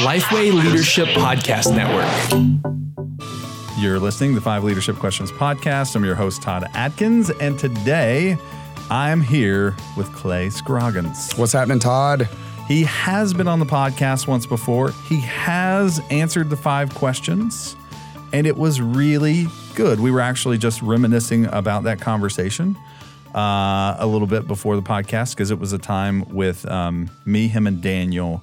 [0.00, 2.08] Lifeway Leadership Podcast Network.
[3.78, 5.94] You're listening to the Five Leadership Questions podcast.
[5.96, 8.38] I'm your host, Todd Adkins, and today
[8.90, 11.34] I'm here with Clay Scroggins.
[11.34, 12.26] What's happening, Todd?
[12.68, 14.92] He has been on the podcast once before.
[15.08, 17.76] He has answered the five questions,
[18.32, 20.00] and it was really good.
[20.00, 22.78] We were actually just reminiscing about that conversation
[23.34, 27.48] uh, a little bit before the podcast because it was a time with um, me,
[27.48, 28.42] him, and Daniel.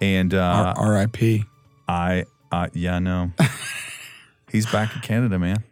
[0.00, 1.44] And uh, R- R.I.P.
[1.88, 3.32] I, uh, yeah, no.
[4.50, 5.62] He's back in Canada, man.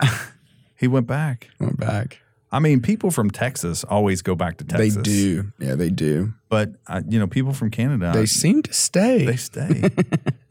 [0.77, 1.49] He went back.
[1.61, 2.19] Went back.
[2.51, 4.97] I mean, people from Texas always go back to Texas.
[4.97, 5.53] They do.
[5.59, 6.35] Yeah, they do.
[6.51, 9.25] But, uh, you know, people from Canada, They seem to stay.
[9.25, 9.89] they stay.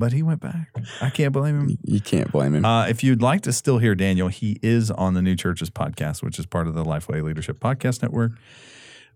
[0.00, 0.74] but he went back.
[1.00, 1.78] I can't blame him.
[1.84, 2.64] you can't blame him.
[2.64, 6.22] Uh, if you'd like to still hear Daniel, he is on the New Churches podcast,
[6.22, 8.32] which is part of the Lifeway Leadership Podcast Network.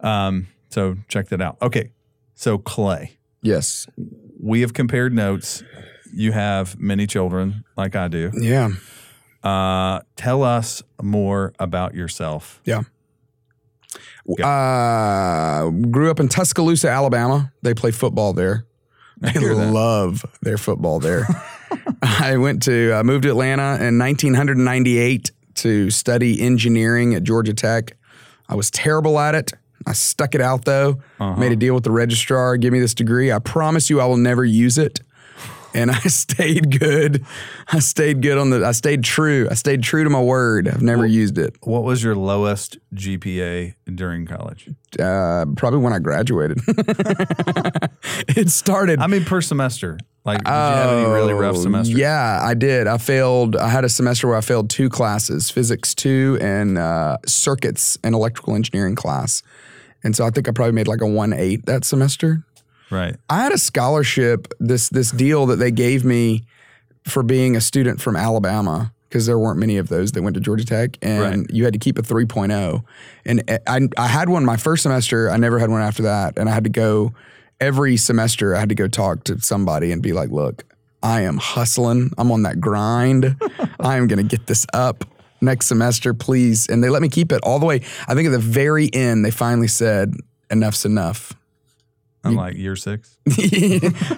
[0.00, 1.56] Um, so check that out.
[1.62, 1.90] Okay.
[2.34, 3.86] So, Clay, yes.
[4.38, 5.62] we have compared notes.
[6.12, 8.30] You have many children, like I do.
[8.34, 8.70] Yeah.
[9.42, 12.60] Uh, tell us more about yourself.
[12.64, 12.82] Yeah.
[14.42, 17.52] Uh, grew up in Tuscaloosa, Alabama.
[17.62, 18.66] They play football there.
[19.22, 21.26] I love their football there.
[22.02, 27.96] I went to, I moved to Atlanta in 1998 to study engineering at Georgia Tech.
[28.48, 29.52] I was terrible at it.
[29.86, 31.00] I stuck it out though.
[31.20, 31.38] Uh-huh.
[31.38, 33.30] Made a deal with the registrar, give me this degree.
[33.32, 35.00] I promise you I will never use it.
[35.74, 37.24] And I stayed good.
[37.68, 39.48] I stayed good on the I stayed true.
[39.50, 40.68] I stayed true to my word.
[40.68, 41.56] I've never used it.
[41.62, 44.70] What was your lowest GPA during college?
[44.98, 46.58] Uh, probably when I graduated.
[48.28, 49.98] it started I mean, per semester.
[50.24, 51.98] Like, did you have any really rough Oh, semesters?
[51.98, 52.86] Yeah, I did.
[52.86, 53.56] I failed.
[53.56, 58.14] I had a semester where I failed two classes: physics two and uh, circuits and
[58.14, 59.42] electrical engineering class.
[60.02, 62.42] And so I think I probably made like a one eight that semester.
[62.94, 63.16] Right.
[63.28, 64.52] I had a scholarship.
[64.60, 66.44] This this deal that they gave me
[67.04, 70.40] for being a student from Alabama because there weren't many of those that went to
[70.40, 71.46] Georgia Tech, and Right.
[71.50, 72.82] you had to keep a 3.0.
[73.24, 75.30] And eh, I I had one my first semester.
[75.30, 77.12] I never had one after that, and I had to go
[77.60, 78.54] every semester.
[78.56, 80.64] I had to go talk to somebody and be like, "Look,
[81.02, 82.10] I am hustling.
[82.18, 83.36] I'm on that grind.
[83.80, 85.04] I am going to get this up."
[85.40, 86.66] Next semester, please.
[86.68, 87.82] And they let me keep it all the way.
[88.08, 90.14] I think at the very end, they finally said,
[90.50, 91.34] enough's enough.
[92.24, 93.16] I'm like year six.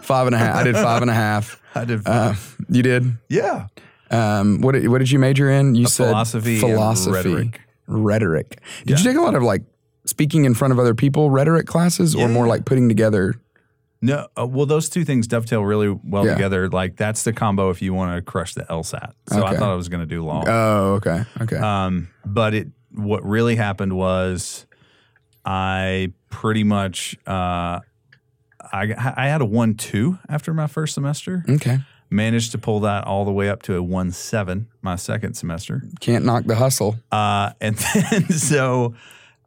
[0.03, 0.57] five and a half.
[0.57, 1.61] I did five and a half.
[1.75, 2.03] I did.
[2.07, 2.35] Uh,
[2.69, 3.13] you did.
[3.29, 3.67] yeah.
[4.11, 5.75] Um, what did, what did you major in?
[5.75, 7.61] You said philosophy and philosophy, rhetoric.
[7.89, 8.61] Rhetoric.
[8.85, 9.63] Did you take a lot of like
[10.05, 13.35] speaking in front of other people rhetoric classes, or more like putting together?
[14.03, 16.35] No, uh, well, those two things dovetail really well Yeah.
[16.35, 16.69] together.
[16.69, 19.13] Like that's the combo if you want to crush the LSAT.
[19.29, 20.45] So I thought I was going to do law.
[20.47, 21.57] Oh, okay, okay.
[21.57, 24.67] Um, but it what really happened was
[25.45, 27.81] I pretty much uh,
[28.73, 31.45] I I had a one two after my first semester.
[31.49, 31.79] okay.
[32.09, 35.83] Managed to pull that all the way up to a one seven my second semester.
[36.01, 36.97] Can't knock the hustle.
[37.11, 38.95] Uh, and then so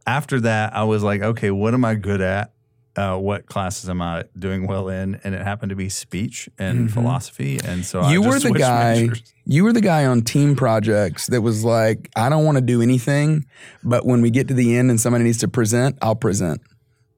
[0.06, 2.52] after that, I was like, okay, what am I good at?
[2.96, 5.22] Uh, what classes am I doing well in?
[5.24, 7.58] And it happened to be speech and philosophy.
[7.63, 8.12] And so I Mm-hmm.
[8.13, 8.94] you just were the guy.
[8.96, 9.34] majors.
[9.46, 12.81] You were the guy on team projects that was like, I don't want to do
[12.81, 13.46] anything,
[13.85, 16.59] but when we get to the end and somebody needs to present, I'll present.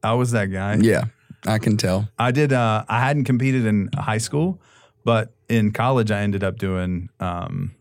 [0.03, 0.75] I was that guy.
[0.75, 1.05] Yeah,
[1.47, 2.07] I can tell.
[2.19, 2.53] I did.
[2.53, 4.61] Uh, I hadn't competed in high school,
[5.03, 7.09] but in college, I ended up doing.
[7.19, 7.75] Um,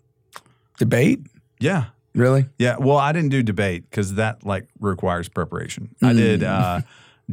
[0.78, 1.26] Debate,
[1.58, 2.46] yeah, really?
[2.58, 2.76] yeah.
[2.78, 5.94] Well, I didn't do debate because that like requires preparation.
[6.02, 6.80] I did uh,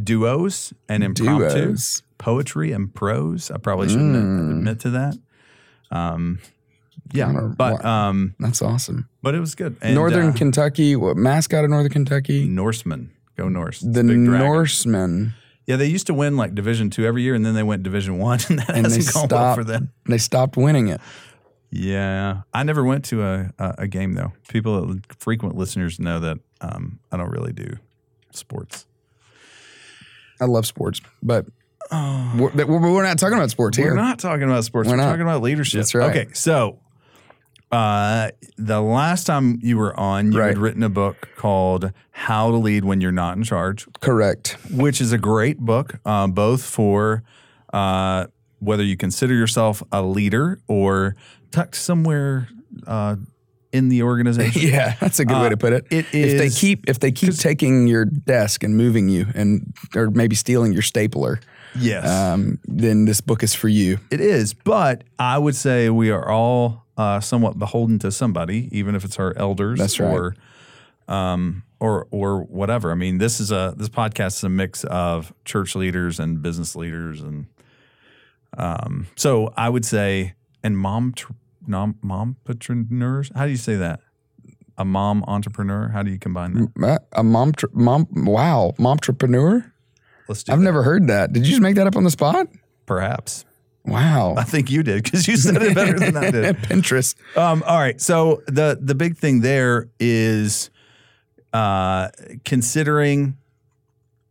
[0.02, 1.54] duos and impromptu, Mm.
[1.68, 2.04] Duos.
[2.18, 3.50] poetry and prose.
[3.52, 5.18] I probably shouldn't admit to that.
[5.92, 6.40] Um,
[7.14, 9.08] yeah, but um, That's awesome.
[9.22, 9.78] but it was good.
[9.82, 12.46] And, Northern uh, Kentucky, what mascot of Northern Kentucky?
[12.50, 13.82] Norseman, go Norse.
[13.82, 15.34] It's The Norseman.
[15.68, 18.18] Yeah, they used to win like Division two every year, and then they went Division
[18.18, 19.92] one, and that And hasn't gone well for them.
[20.06, 21.02] They stopped winning it.
[21.70, 24.32] Yeah, I never went to a, a, a game though.
[24.48, 27.78] People, frequent listeners, know that um, I don't really do
[28.32, 28.86] sports.
[30.40, 31.46] I love sports, but
[31.92, 33.88] we're, we're, we're not talking about sports here.
[33.90, 34.88] We're not talking about sports.
[34.88, 35.10] We're We're, not.
[35.10, 35.80] talking about leadership.
[35.80, 36.10] That's right.
[36.16, 36.80] Okay, so
[37.72, 40.48] uh, the last time you were on, you Right.
[40.50, 44.58] had written a book called "How to Lead When You're Not in Charge," Correct.
[44.72, 47.24] which is a great book, uh, both for
[47.74, 48.28] uh,
[48.60, 51.16] whether you consider yourself a leader or
[51.52, 52.48] tucked somewhere
[52.88, 53.16] uh,
[53.74, 54.62] in the organization.
[54.72, 55.86] Yeah, that's a good way Uh, to put it.
[55.92, 60.10] it if they keep if they keep taking your desk and moving you and or
[60.10, 61.40] maybe stealing your stapler,
[61.78, 62.08] Yes.
[62.10, 64.00] um, then this book is for you.
[64.10, 68.96] It is, but I would say we are all uh, somewhat beholden to somebody, even
[68.96, 70.12] if it's our elders That's right.
[70.12, 70.36] or
[71.08, 72.92] um, or or whatever.
[72.92, 76.76] I mean, this is a this podcast is a mix of church leaders and business
[76.76, 77.46] leaders, and
[78.58, 80.34] um, so I would say
[80.64, 81.34] and mom tr-
[81.68, 83.32] nom, mompreneurs.
[83.36, 84.02] How do you say that?
[84.78, 85.88] A mom entrepreneur.
[85.90, 87.02] How do you combine that?
[87.14, 89.72] Uh, A mom, tr- mom, wow, momtrepreneur.
[90.28, 90.64] Let's do I've that.
[90.66, 91.34] never heard that.
[91.34, 92.48] Did you just make that up on the spot?
[92.86, 93.44] perhaps.
[93.88, 94.36] Wow.
[94.38, 96.56] I think you did because you said it better than I did.
[96.58, 97.16] Pinterest.
[97.38, 98.00] Um, all right.
[98.00, 100.70] So the the big thing there is
[101.54, 102.10] uh,
[102.44, 103.38] considering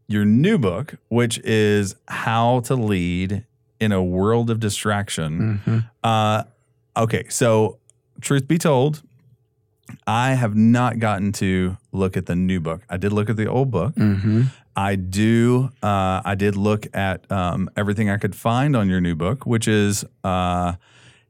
[0.09, 3.45] your new book, which is how to lead
[3.81, 5.61] in a world of distraction.
[5.65, 5.79] Mm-hmm.
[6.05, 6.45] Uh,
[6.97, 7.25] okay.
[7.29, 7.79] So
[8.21, 9.03] truth be told,
[10.07, 12.83] I have not gotten to look at the new book.
[12.89, 13.95] I did look at the old book.
[13.95, 14.45] Mm-hmm.
[14.77, 15.71] I do.
[15.83, 19.67] Uh, I did look at um, everything I could find on your new book, which
[19.67, 20.75] is uh,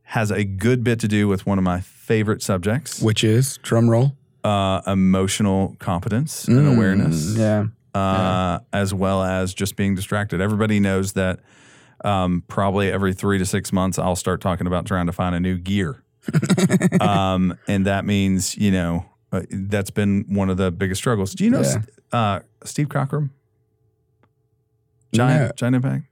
[0.03, 3.89] has a good bit to do with one of my favorite subjects, Which is drum
[3.89, 4.17] roll.
[4.45, 8.01] uh, emotional competence and awareness, Mm, Yeah.
[8.01, 10.41] uh, as well as just being distracted.
[10.41, 11.41] Everybody knows that
[12.05, 15.41] um, probably every three to six months, I'll start talking about trying to find a
[15.41, 16.03] new gear,
[17.01, 21.33] um, and that means you know uh, that's been one of the biggest struggles.
[21.35, 21.83] Do you know Yeah.
[22.13, 23.31] uh, Steve Cockram?
[25.13, 26.05] Giant Giant Impact.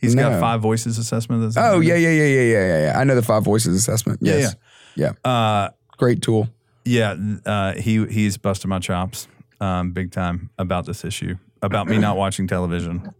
[0.00, 1.54] He's got five voices assessment.
[1.56, 2.98] Oh yeah, yeah, yeah, yeah, yeah, yeah, yeah.
[2.98, 4.20] I know the five voices assessment.
[4.22, 4.56] Yeah, Yes.
[4.94, 5.12] Yeah.
[5.24, 6.48] Uh, Great tool.
[6.84, 7.16] yeah.
[7.44, 9.26] Uh, he he's busted my chops,
[9.60, 13.12] um, big time about this issue about me not watching television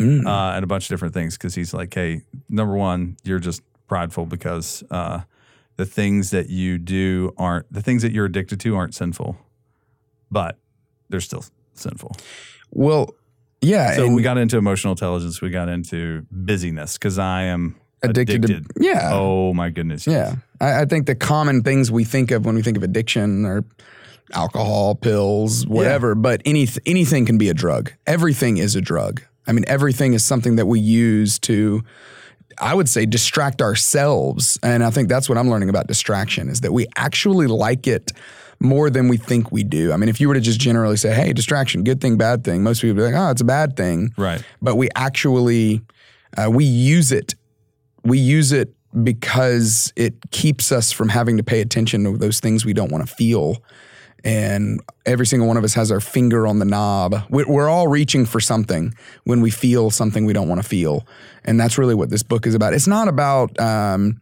[0.00, 0.26] Mm.
[0.26, 3.60] uh, and a bunch of different things because he's like, hey, number one, you're just
[3.86, 5.20] prideful because uh,
[5.76, 9.36] the things that you do aren't the things that you're addicted to aren't sinful,
[10.30, 10.58] but
[11.10, 12.16] they're still sinful.
[12.70, 13.14] Well,
[13.60, 13.96] yeah.
[13.96, 15.40] So we got into emotional intelligence.
[15.40, 18.74] We got into busyness because I am addicted, addicted.
[18.74, 19.10] to yeah.
[19.12, 20.06] Oh my goodness.
[20.06, 20.36] yes.
[20.60, 20.66] Yeah.
[20.66, 23.64] I, I think the common things we think of when we think of addiction are
[24.32, 27.92] alcohol, pills, whatever, but any, anything can be a drug.
[28.06, 29.22] Everything is a drug.
[29.46, 31.82] I mean, everything is something that we use to,
[32.58, 34.58] I would say, distract ourselves.
[34.62, 38.12] And I think that's what I'm learning about distraction is that we actually like it
[38.60, 39.92] more than we think we do.
[39.92, 42.62] I mean, if you were to just generally say, hey, distraction, good thing, bad thing,
[42.62, 44.12] most people would be like, oh, it's a bad thing.
[44.18, 44.42] Right.
[44.60, 45.82] but we actually
[46.36, 47.34] uh, we use it.
[48.04, 48.72] We use it
[49.02, 53.06] because it keeps us from having to pay attention to those things we don't want
[53.06, 53.62] to feel.
[54.22, 57.14] And every single one of us has our finger on the knob.
[57.30, 58.92] We- we're all reaching for something
[59.24, 61.06] when we feel something we don't want to feel.
[61.44, 62.74] And that's really what this book is about.
[62.74, 64.20] It's not about um,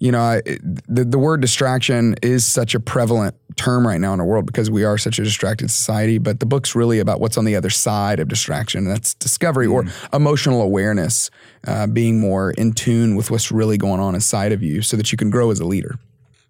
[0.00, 0.42] you know, I,
[0.88, 4.70] the the word distraction is such a prevalent term right now in our world because
[4.70, 6.18] we are such a distracted society.
[6.18, 8.84] But the book's really about what's on the other side of distraction.
[8.84, 11.30] That's discovery or emotional awareness,
[11.66, 15.10] uh, being more in tune with what's really going on inside of you, so that
[15.10, 15.98] you can grow as a leader.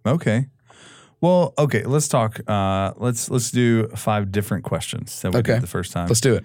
[0.04, 0.46] Okay.
[1.20, 1.82] Well, okay.
[1.84, 2.40] Let's talk.
[2.46, 5.54] Uh, let's let's do five different questions that we Okay.
[5.54, 6.06] did the first time.
[6.08, 6.44] Let's do it.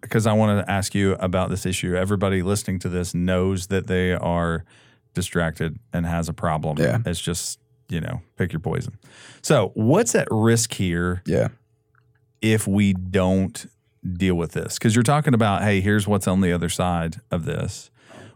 [0.00, 1.94] because I want to ask you about this issue.
[1.94, 4.64] Everybody listening to this knows that they are
[5.22, 6.76] distracted and has a problem.
[6.78, 6.98] Yeah.
[7.04, 8.96] It's just, you know, pick your poison.
[9.42, 11.48] So, what's at risk here Yeah.
[12.40, 13.66] if we don't
[14.06, 14.78] deal with this?
[14.78, 17.90] Because you're talking about, hey, here's what's on the other side of this.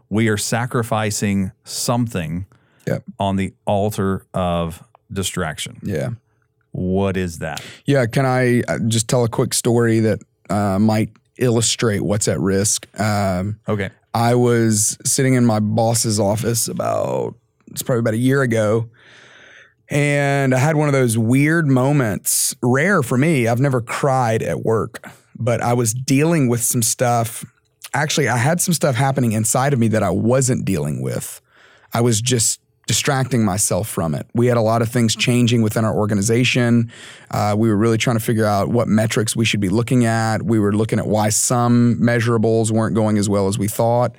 [0.09, 2.45] We are sacrificing something
[2.85, 3.03] Yep.
[3.17, 5.79] on the altar of distraction.
[5.83, 6.09] Yeah.
[6.71, 7.63] What is that?
[7.85, 8.05] Yeah.
[8.07, 10.19] Can I uh, just tell a quick story that
[10.49, 12.87] uh, might illustrate what's at risk?
[12.99, 13.89] Um, Okay.
[14.13, 17.35] I was sitting in my boss's office about
[17.71, 18.89] it's probably about a year ago.
[19.89, 23.47] And I had one of those weird moments, rare for me.
[23.47, 27.45] I've never cried at work, but I was dealing with some stuff.
[27.93, 31.41] Actually, I had some stuff happening inside of me that I wasn't dealing with.
[31.93, 34.27] I was just distracting myself from it.
[34.33, 36.91] We had a lot of things changing within our organization.
[37.31, 40.43] Uh, we were really trying to figure out what metrics we should be looking at.
[40.43, 44.15] We were looking at why some measurables weren't going as well as we thought.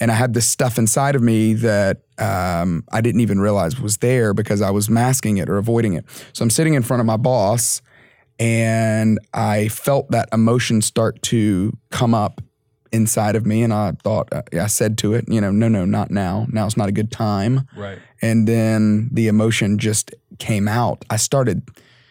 [0.00, 3.98] And I had this stuff inside of me that um, I didn't even realize was
[3.98, 6.04] there because I was masking it or avoiding it.
[6.32, 7.80] So I'm sitting in front of my boss
[8.38, 12.40] and I felt that emotion start to come up
[12.94, 13.62] inside of me.
[13.62, 16.46] And I thought, uh, I said to it, you know, no, no, not now.
[16.50, 17.68] Now's not a good time.
[17.76, 17.98] Right.
[18.22, 21.04] And then the emotion just came out.
[21.10, 21.62] I started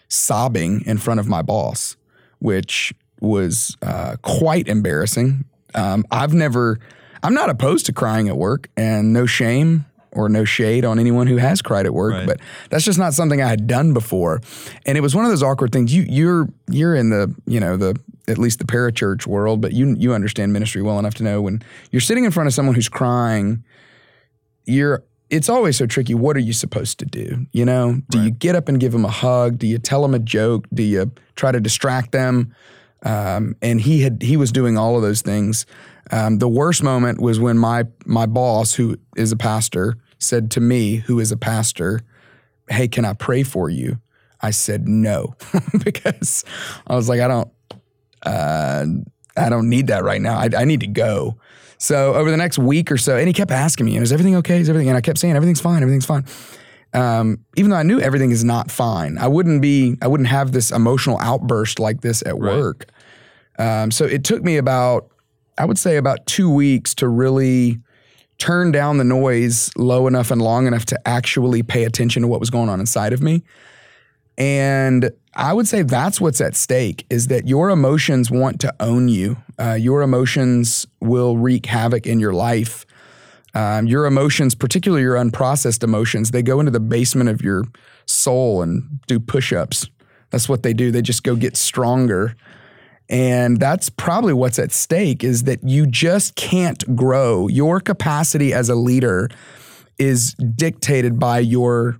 [0.09, 1.95] sobbing in front of my boss,
[2.39, 5.45] which was uh, quite embarrassing.
[5.73, 6.79] Um, I've never,
[7.23, 11.25] I'm not opposed to crying at work, and no shame or no shade on anyone
[11.25, 12.27] who has cried at work, Right.
[12.27, 14.41] but that's just not something I had done before.
[14.85, 15.91] And it was one of those awkward things.
[15.95, 19.95] You, you're, you're in the, you know, the at least the parachurch world, but you,
[19.97, 21.61] you understand ministry well enough to know when
[21.91, 23.63] you're sitting in front of someone who's crying
[24.65, 26.13] you're it's always so tricky.
[26.13, 27.47] What are you supposed to do?
[27.53, 29.57] You know, do you get up and give them a hug?
[29.57, 30.67] Do you tell them a joke?
[30.71, 32.53] Do you try to distract them?
[33.01, 35.65] Um, and he had he was doing all of those things.
[36.11, 40.61] Um, the worst moment was when my my boss, who is a pastor, said to
[40.61, 42.01] me, who is a pastor,
[42.69, 43.99] "Hey, can I pray for you?"
[44.41, 45.35] I said no
[45.83, 46.43] because
[46.85, 47.49] I was like, I don't,
[48.25, 48.85] uh,
[49.35, 50.37] I don't need that right now.
[50.37, 51.37] I, I need to go.
[51.77, 54.59] So over the next week or so, and he kept asking me, "Is everything okay?
[54.59, 55.81] Is everything?" And I kept saying, "Everything's fine.
[55.81, 56.25] Everything's fine."
[56.93, 60.51] Um, even though I knew everything is not fine, I wouldn't be, I wouldn't have
[60.51, 62.55] this emotional outburst like this at Right.
[62.55, 62.85] work.
[63.57, 65.07] Um, so it took me about,
[65.57, 67.79] I would say, about two weeks to really
[68.37, 72.39] turn down the noise low enough and long enough to actually pay attention to what
[72.39, 73.41] was going on inside of me.
[74.37, 79.07] And I would say that's what's at stake is that your emotions want to own
[79.07, 79.37] you.
[79.59, 82.85] Uh, your emotions will wreak havoc in your life.
[83.55, 87.63] Um, your emotions, particularly your unprocessed emotions, they go into the basement of your
[88.05, 89.89] soul and do push ups.
[90.29, 90.91] That's what they do.
[90.91, 92.35] They just go get stronger.
[93.09, 97.47] And that's probably what's at stake is that you just can't grow.
[97.47, 99.29] Your capacity as a leader
[99.99, 101.99] is dictated by your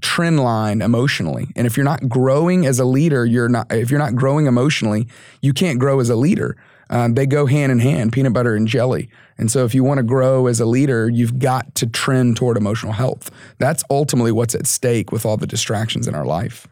[0.00, 1.48] trend line emotionally.
[1.56, 5.08] And if you're not growing as a leader, you're not if you're not growing emotionally,
[5.40, 6.56] you can't grow as a leader.
[6.90, 9.08] Um, they go hand in hand, peanut butter and jelly.
[9.38, 12.56] And so if you want to grow as a leader, you've got to trend toward
[12.56, 13.30] emotional health.
[13.58, 16.66] That's ultimately what's at stake with all the distractions in our life.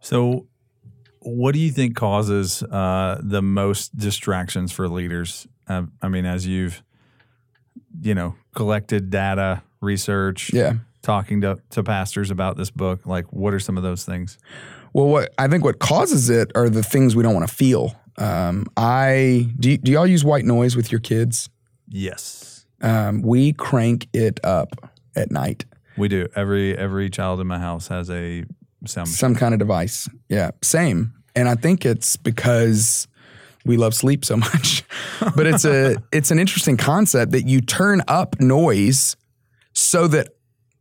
[0.00, 0.46] So,
[1.20, 5.48] what do you think causes uh, the most distractions for leaders?
[5.66, 6.82] Uh, I mean, as you've,
[8.00, 10.74] you know, collected data, research, Yeah.
[11.02, 14.38] Talking to, to pastors about this book, like what are some of those things?
[14.92, 17.94] Well, what I think what causes it are the things we don't want to feel.
[18.16, 19.76] Um, I do.
[19.76, 21.48] Do y'all use white noise with your kids?
[21.88, 25.64] Yes, Um, we crank it up at night.
[25.96, 26.26] we do.
[26.34, 28.44] Every every child in my house has a
[28.86, 29.08] sound.
[29.08, 30.08] some kind of device.
[30.28, 31.12] Yeah, same.
[31.36, 33.06] And I think it's because
[33.64, 34.82] we love sleep so much.
[35.36, 39.16] but it's a it's an interesting concept that you turn up noise
[39.72, 40.28] so that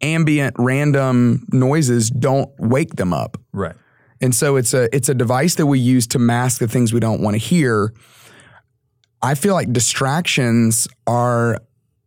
[0.01, 3.37] ambient random noises don't wake them up.
[3.51, 3.75] Right.
[4.21, 6.99] And so it's a it's a device that we use to mask the things we
[6.99, 7.93] don't want to hear.
[9.21, 11.59] I feel like distractions are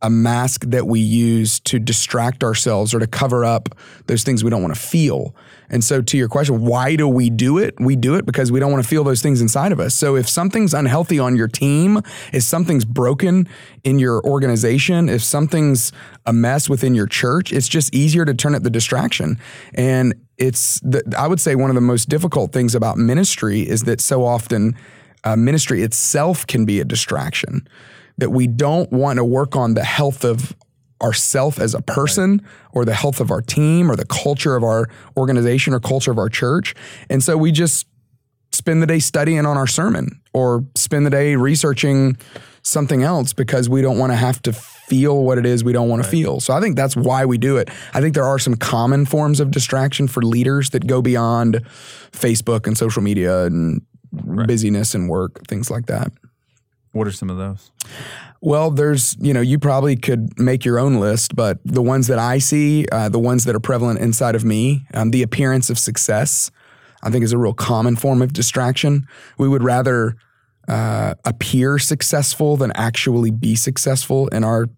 [0.02, 3.68] a mask that we use to distract ourselves or to cover up
[4.06, 5.34] those things we don't want to feel.
[5.70, 7.74] And so to your question, why do we do it?
[7.78, 9.94] We do it because we don't want to feel those things inside of us.
[9.94, 12.00] So if something's unhealthy on your team,
[12.32, 13.48] if something's broken
[13.84, 15.92] in your organization, if something's
[16.26, 19.38] a mess within your church, it's just easier to turn up the distraction.
[19.74, 23.82] And it's the, I would say one of the most difficult things about ministry is
[23.84, 24.76] that so often
[25.22, 27.68] uh, ministry itself can be a distraction.
[28.18, 30.54] That we don't want to work on the health of
[31.02, 32.42] ourself as a person
[32.72, 36.18] or the health of our team or the culture of our organization or culture of
[36.18, 36.74] our church.
[37.08, 37.86] And so we just
[38.52, 42.16] spend the day studying on our sermon or spend the day researching
[42.62, 45.88] something else because we don't want to have to feel what it is we don't
[45.88, 46.40] want to feel.
[46.40, 47.70] So I think that's why we do it.
[47.94, 51.64] I think there are some common forms of distraction for leaders that go beyond
[52.10, 56.12] Facebook and social media and busyness and work, things like that.
[56.92, 57.70] What are some of those?
[58.42, 62.18] Well, there's, you know, you probably could make your own list, but the ones that
[62.18, 65.78] I see, uh, the ones that are prevalent inside of me, um, the appearance of
[65.78, 66.50] success,
[67.02, 69.06] I think is a real common form of distraction.
[69.36, 70.16] We would rather
[70.68, 74.68] uh, appear successful than actually be successful in our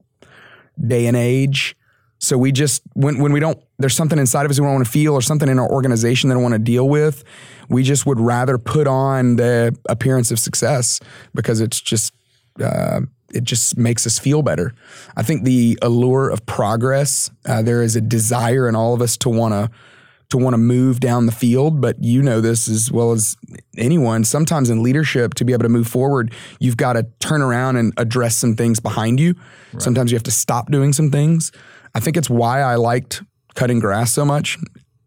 [0.84, 1.76] day and age.
[2.18, 4.86] So we just when when we don't there's something inside of us we don't want
[4.86, 7.24] to feel or something in our organization that don't want to deal with,
[7.68, 11.00] we just would rather put on the appearance of success
[11.34, 12.14] because it's just
[12.60, 13.00] uh,
[13.32, 14.74] it just makes us feel better.
[15.16, 19.16] I think the allure of progress, uh, there is a desire in all of us
[19.18, 19.70] to want to
[20.30, 23.36] to want to move down the field, but you know this as well as
[23.76, 24.24] anyone.
[24.24, 27.92] Sometimes in leadership, to be able to move forward, you've got to turn around and
[27.98, 29.34] address some things behind you.
[29.78, 31.52] Sometimes you have to stop doing some things.
[31.94, 33.22] I think it's why I liked
[33.54, 34.56] cutting grass so much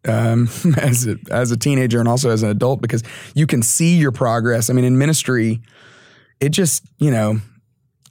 [0.07, 3.01] um, as a, as a teenager and also as an adult because
[3.33, 4.69] you can see your progress.
[4.69, 5.61] I mean, in ministry,
[6.39, 7.39] it just you know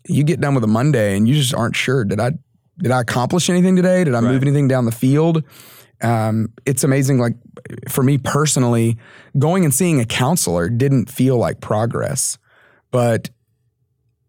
[0.06, 2.32] you get done with a Monday and you just aren't sure did I
[2.78, 4.02] did I accomplish anything today?
[4.04, 5.44] Did I move anything down the field?
[6.02, 7.18] Um, it's amazing.
[7.18, 7.34] Like
[7.88, 8.98] for me personally,
[9.38, 12.36] going and seeing a counselor didn't feel like progress,
[12.90, 13.30] but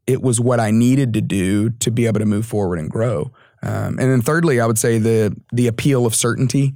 [0.07, 3.31] it was what I needed to do to be able to move forward and grow.
[3.63, 6.75] Um, and then thirdly, I would say the the appeal of certainty.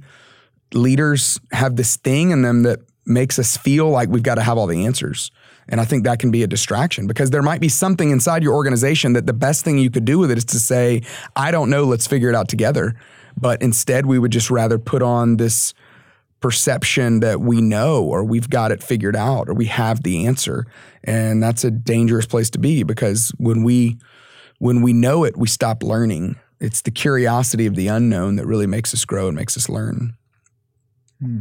[0.72, 4.58] Leaders have this thing in them that makes us feel like we've got to have
[4.58, 5.30] all the answers.
[5.70, 8.54] And I think that can be a distraction because there might be something inside your
[8.54, 11.02] organization that the best thing you could do with it is to say,
[11.36, 12.94] I don't know, let's figure it out together.
[13.36, 15.72] But instead, we would just rather put on this
[16.40, 20.66] perception that we know or we've got it figured out or we have the answer.
[21.04, 23.98] And that's a dangerous place to be because when we
[24.58, 26.36] when we know it, we stop learning.
[26.60, 30.16] It's the curiosity of the unknown that really makes us grow and makes us learn.
[31.18, 31.40] Hmm.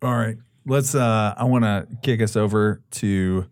[0.00, 0.36] All right.
[0.68, 3.46] Let's uh I want to kick us over to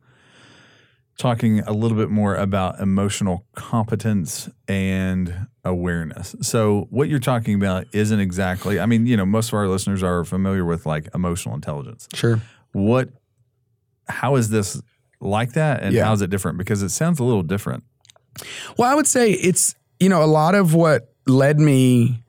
[1.18, 6.36] talking a little bit more about emotional competence and awareness.
[6.42, 10.02] So what you're talking about isn't exactly I mean, you know, most of our listeners
[10.02, 12.06] are familiar with like emotional intelligence.
[12.14, 12.40] Sure.
[12.72, 13.08] What
[14.08, 14.80] how is this
[15.20, 16.04] like that and Yeah.
[16.04, 17.84] how is it different because it sounds a little different.
[18.76, 22.22] Well, I would say it's you know a lot of what led me,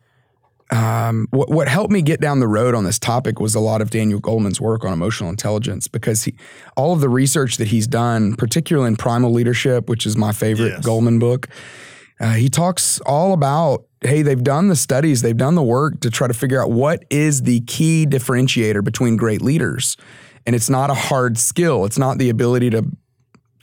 [0.70, 3.82] um, what what helped me get down the road on this topic was a lot
[3.82, 6.36] of Daniel Goleman's work on emotional intelligence because he,
[6.76, 10.70] all of the research that he's done, particularly in Primal Leadership, which is my favorite
[10.70, 10.86] Yes.
[10.86, 11.48] Goleman book,
[12.20, 16.10] uh, he talks all about hey they've done the studies, they've done the work to
[16.10, 19.96] try to figure out what is the key differentiator between great leaders,
[20.46, 22.84] and it's not a hard skill, it's not the ability to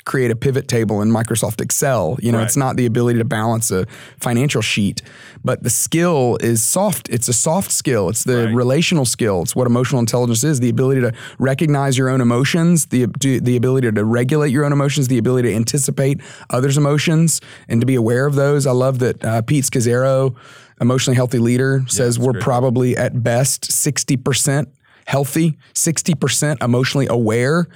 [0.05, 2.19] create a pivot table in Microsoft Excel.
[2.21, 2.45] You know, Right.
[2.45, 3.87] it's not the ability to balance a
[4.21, 5.01] financial sheet,
[5.43, 7.09] but the skill is soft.
[7.09, 8.09] It's a soft skill.
[8.11, 8.55] It's the Right.
[8.55, 9.43] relational skill.
[9.43, 13.91] It's what emotional intelligence is: the ability to recognize your own emotions, the the ability
[13.93, 16.21] to regulate your own emotions, the ability to anticipate
[16.51, 18.67] others' emotions, and to be aware of those.
[18.67, 20.35] I love that uh, Pete Scazzero,
[20.81, 22.43] emotionally healthy leader, says we're great.
[22.43, 24.69] probably at best sixty percent
[25.07, 27.67] healthy, 60% emotionally aware.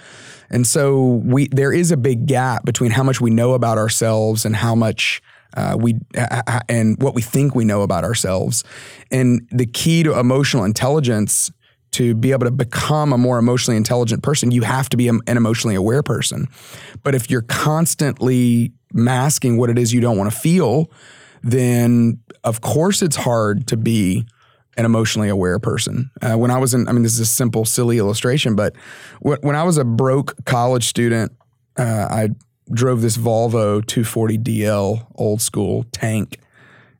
[0.50, 4.44] And so we there is a big gap between how much we know about ourselves
[4.44, 5.22] and how much
[5.54, 8.64] uh, we uh, uh, and what we think we know about ourselves.
[9.10, 11.50] And the key to emotional intelligence
[11.92, 15.22] to be able to become a more emotionally intelligent person, you have to be an
[15.26, 16.46] emotionally aware person.
[17.02, 20.90] But if you're constantly masking what it is you don't want to feel,
[21.42, 24.26] then of course it's hard to be
[24.78, 26.10] an emotionally aware person.
[26.22, 28.76] Uh, when I was in, I mean, this is a simple, silly illustration, but
[29.20, 31.32] wh- when I was a broke college student,
[31.76, 32.28] uh, I
[32.72, 36.38] drove this Volvo 240 DL old school tank,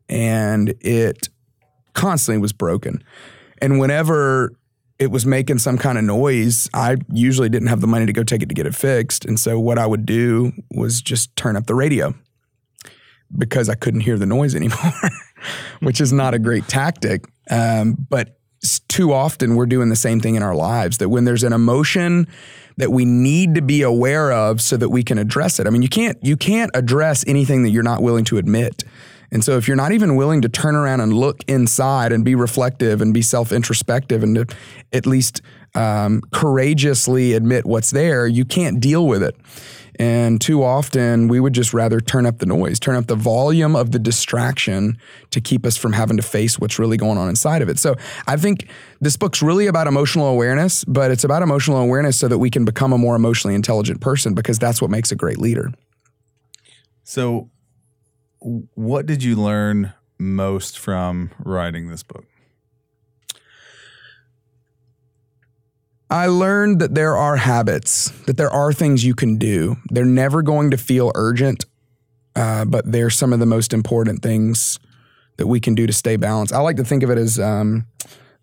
[0.09, 1.29] and it
[1.95, 3.03] constantly was broken.
[3.63, 4.53] And whenever
[4.99, 8.25] it was making some kind of noise, I usually didn't have the money to go
[8.25, 9.25] take it to get it fixed.
[9.25, 12.15] And so what I would do was just turn up the radio
[13.37, 14.93] because I couldn't hear the noise anymore,
[15.81, 17.25] which is not a great tactic.
[17.51, 18.39] Um, but
[18.89, 22.27] too often we're doing the same thing in our lives that when there's an emotion
[22.77, 25.67] that we need to be aware of so that we can address it.
[25.67, 28.85] I mean, you can't you can't address anything that you're not willing to admit.
[29.31, 32.35] And so if you're not even willing to turn around and look inside and be
[32.35, 34.55] reflective and be self-introspective and
[34.93, 35.43] at least
[35.75, 39.37] um, courageously admit what's there, you can't deal with it.
[39.99, 43.75] And too often we would just rather turn up the noise, turn up the volume
[43.75, 44.97] of the distraction
[45.31, 47.79] to keep us from having to face what's really going on inside of it.
[47.79, 48.69] So I think
[49.01, 52.65] this book's really about emotional awareness, but it's about emotional awareness so that we can
[52.65, 55.73] become a more emotionally intelligent person because that's what makes a great leader.
[57.03, 57.51] So
[58.41, 62.25] what did you learn most from writing this book?
[66.11, 69.77] I learned that there are habits, that there are things you can do.
[69.91, 71.67] They're never going to feel urgent,
[72.35, 74.79] uh, but they're some of the most important things
[75.37, 76.53] that we can do to stay balanced.
[76.55, 77.87] I like to think of it as um,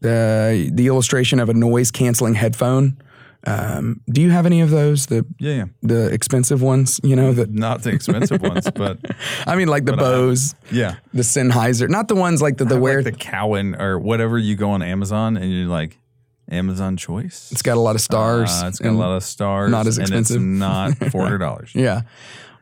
[0.02, 2.98] the the illustration of a noise canceling headphone.
[3.48, 5.06] Um, do you have any of those?
[5.08, 5.66] The Yeah, yeah.
[5.84, 8.98] the expensive ones, you know, the Not the expensive ones, but
[9.46, 10.96] I mean, like the But I have- Bose, yeah.
[11.14, 13.04] the Sennheiser, not the ones like the, the wear.
[13.04, 16.00] like the Cowin or whatever you go on Amazon and you're like
[16.50, 17.50] Amazon Choice.
[17.52, 18.50] it's got a lot of stars.
[18.52, 19.72] Uh, it's got a lot of stars.
[19.72, 20.38] not as and expensive.
[20.38, 21.72] it's not four hundred dollars.
[21.74, 22.02] Yeah.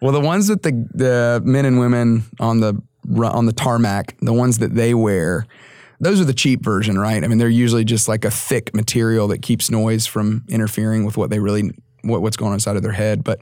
[0.02, 2.82] Well, the ones that the the men and women on the
[3.22, 5.46] on the tarmac, the ones that they wear,
[6.00, 7.24] those are the cheap version, right?
[7.24, 11.18] I mean, they're usually just like a thick material that keeps noise from interfering with
[11.18, 11.72] what they really
[12.04, 13.24] what, what's going on inside of their head.
[13.24, 13.42] But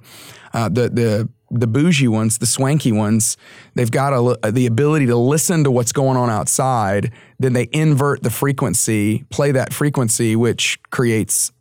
[0.54, 3.38] uh, the the the bougie ones, the swanky ones,
[3.76, 7.12] they've got a, the ability to listen to what's going on outside.
[7.40, 11.52] Then they invert the frequency, play that frequency, which creates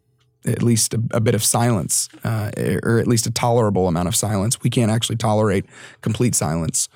[0.47, 2.51] at least a, a bit of silence, uh,
[2.83, 4.63] or at least a tolerable amount of silence.
[4.63, 5.67] We can't actually tolerate
[6.01, 6.89] complete silence.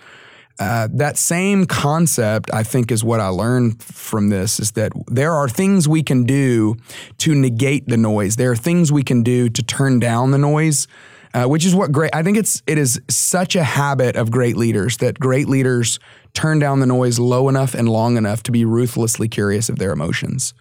[0.59, 5.33] Uh, that same concept, I think, is what I learned from this: is that there
[5.33, 6.77] are things we can do
[7.19, 8.37] to negate the noise.
[8.37, 10.87] There are things we can do to turn down the noise.
[11.35, 12.15] Uh, which is what great.
[12.15, 15.99] I think it's it is such a habit of great leaders that great leaders
[16.33, 19.91] turn down the noise low enough and long enough to be ruthlessly curious of their
[19.91, 20.55] emotions.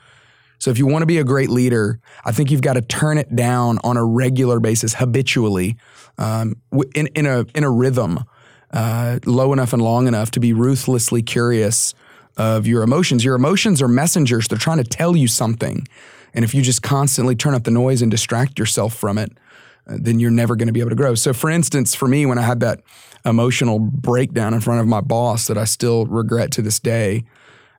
[0.57, 3.19] So if you want to be a great leader, I think you've got to turn
[3.19, 5.77] it down on a regular basis, habitually,
[6.17, 6.55] um,
[6.95, 8.23] in, in a in a rhythm,
[8.71, 11.93] uh, low enough and long enough to be ruthlessly curious
[12.35, 13.23] of your emotions.
[13.23, 15.87] Your emotions are messengers; they're trying to tell you something,
[16.33, 19.37] and if you just constantly turn up the noise and distract yourself from it,
[19.85, 21.15] then you're never going to be able to grow.
[21.15, 22.81] So, for instance, for me, when I had that
[23.25, 27.25] emotional breakdown in front of my boss that I still regret to this day,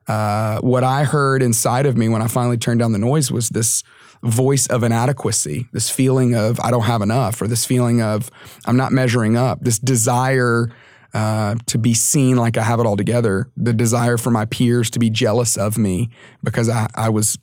[0.07, 3.49] uh, what I heard inside of me when I finally turned down the noise was
[3.49, 3.83] this
[4.21, 8.29] voice of inadequacy, this feeling of I don't have enough, or this feeling of
[8.65, 10.69] I'm not measuring up, this desire
[11.13, 14.89] uh, to be seen like I have it all together, the desire for my peers
[14.91, 16.09] to be jealous of me
[16.43, 17.37] because I, I was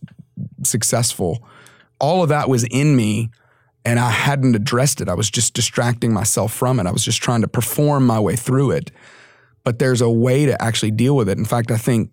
[0.62, 1.42] successful.
[1.98, 3.30] All of that was in me
[3.84, 5.08] and I hadn't addressed it.
[5.08, 6.86] I was just distracting myself from it.
[6.86, 8.90] I was just trying to perform my way through it.
[9.64, 11.38] But there's a way to actually deal with it.
[11.38, 12.10] In fact, I think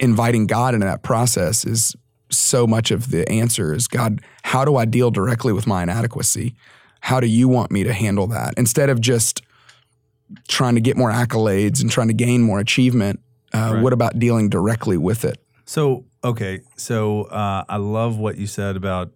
[0.00, 1.96] inviting God into that process is
[2.30, 6.54] so much of the answer is God, how do I deal directly with my inadequacy?
[7.00, 8.54] How do you want me to handle that?
[8.56, 9.42] Instead of just
[10.46, 13.20] trying to get more accolades and trying to gain more achievement,
[13.54, 13.82] uh, Right.
[13.82, 15.38] what about dealing directly with it?
[15.64, 19.12] So okay, so uh, I love what you said about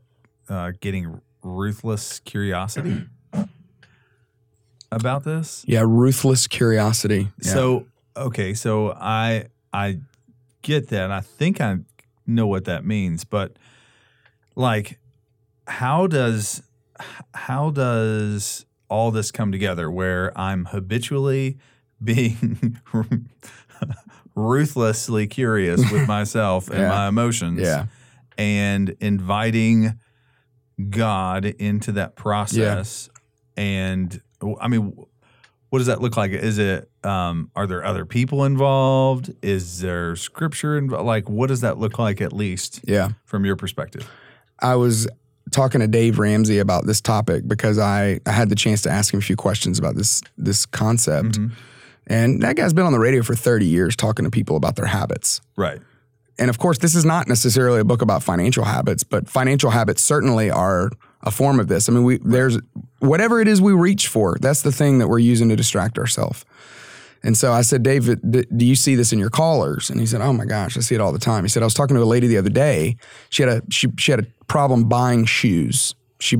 [0.48, 3.06] uh, getting ruthless curiosity
[4.92, 5.64] about this.
[5.66, 7.28] Yeah, ruthless curiosity.
[7.42, 7.52] Yeah.
[7.52, 9.98] So okay, so I I
[10.62, 11.10] get that.
[11.10, 11.78] I think I
[12.26, 13.56] know what that means, but
[14.54, 14.98] like,
[15.66, 16.62] how does
[17.34, 19.90] how does all this come together?
[19.90, 21.58] Where I'm habitually
[22.04, 22.78] being
[24.34, 26.88] ruthlessly curious with myself and Yeah.
[26.88, 27.86] my emotions, yeah.
[28.38, 29.98] and inviting
[30.90, 33.08] God into that process.
[33.56, 34.20] And
[34.60, 34.94] I mean,
[35.70, 36.32] what does that look like?
[36.32, 39.32] Is it um, are there other people involved?
[39.42, 41.06] Is there scripture involved?
[41.06, 43.10] Like, what does that look like at least Yeah.
[43.24, 44.08] from your perspective?
[44.60, 45.08] I was
[45.50, 49.12] talking to Dave Ramsey about this topic because I, I had the chance to ask
[49.12, 51.38] him a few questions about this this concept.
[51.40, 51.52] Mhm.
[52.06, 54.86] And that guy's been on the radio for 30 years talking to people about their
[54.86, 55.40] habits.
[55.56, 55.80] Right.
[56.38, 60.02] And of course, this is not necessarily a book about financial habits, but financial habits
[60.02, 60.90] certainly are
[61.22, 61.88] a form of this.
[61.88, 62.58] I mean, we there's
[62.98, 66.44] whatever it is we reach for, that's the thing that we're using to distract ourselves.
[67.24, 68.20] And so I said, David,
[68.56, 69.90] do you see this in your callers?
[69.90, 71.44] And he said, Oh my gosh, I see it all the time.
[71.44, 72.96] He said, I was talking to a lady the other day.
[73.30, 75.94] She had a she she had a problem buying shoes.
[76.18, 76.38] She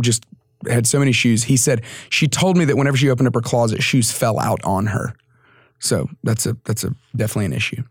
[0.00, 0.24] just
[0.68, 1.44] had so many shoes.
[1.44, 4.60] He said she told me that whenever she opened up her closet, shoes fell out
[4.62, 5.14] on her.
[5.80, 7.82] So that's a that's a definitely an issue.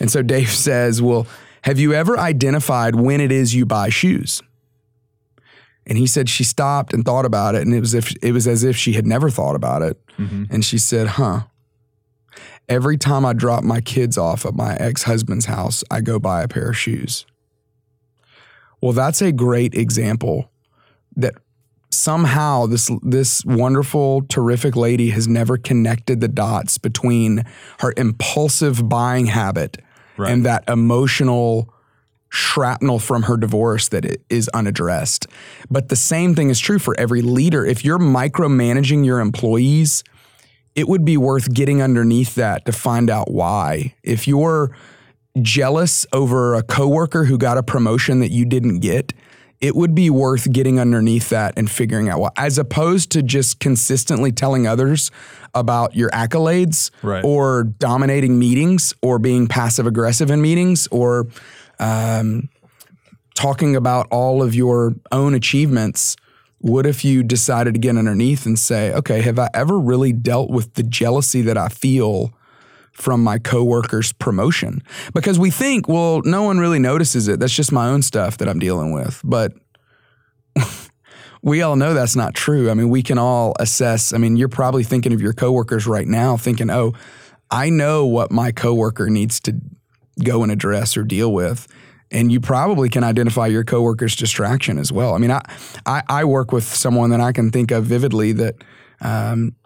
[0.00, 1.26] And so Dave says, Well,
[1.62, 4.42] have you ever identified when it is you buy shoes?
[5.86, 8.46] And he said she stopped and thought about it, and it was if it was
[8.48, 9.98] as if she had never thought about it.
[10.16, 10.46] Mhm.
[10.50, 11.42] And she said, Huh.
[12.66, 16.48] Every time I drop my kids off at my ex-husband's house, I go buy a
[16.48, 17.26] pair of shoes.
[18.80, 20.50] Well, that's a great example
[21.16, 21.34] that
[21.94, 27.44] somehow this this wonderful, terrific lady has never connected the dots between
[27.80, 29.78] her impulsive buying habit
[30.16, 30.30] Right.
[30.30, 31.68] and that emotional
[32.28, 35.26] shrapnel from her divorce that it is unaddressed.
[35.70, 37.64] But the same thing is true for every leader.
[37.64, 40.02] If you're micromanaging your employees,
[40.74, 43.94] it would be worth getting underneath that to find out why.
[44.02, 44.76] If you're
[45.42, 49.12] jealous over a coworker who got a promotion that you didn't get,
[49.64, 53.60] it would be worth getting underneath that and figuring out why, as opposed to just
[53.60, 55.10] consistently telling others
[55.54, 57.24] about your accolades Right.
[57.24, 61.28] or dominating meetings or being passive aggressive in meetings or
[61.78, 62.50] um,
[63.34, 66.16] talking about all of your own achievements.
[66.58, 70.50] What if you decided to get underneath and say, okay, have I ever really dealt
[70.50, 72.34] with the jealousy that I feel
[72.94, 74.82] from my coworker's promotion?
[75.12, 77.40] Because we think, well, no one really notices it.
[77.40, 79.20] That's just my own stuff that I'm dealing with.
[79.24, 79.52] But
[81.42, 82.70] we all know that's not true.
[82.70, 84.12] I mean, we can all assess.
[84.12, 86.94] I mean, you're probably thinking of your coworkers right now, thinking, oh,
[87.50, 89.54] I know what my coworker needs to
[90.22, 91.68] go and address or deal with.
[92.10, 95.14] And you probably can identify your coworker's distraction as well.
[95.14, 95.42] I mean, I,
[95.84, 98.54] I, I work with someone that I can think of vividly that
[99.00, 99.56] um,